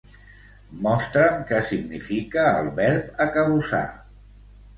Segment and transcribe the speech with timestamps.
[0.87, 3.85] Mostra'm què significa el verb acabussar.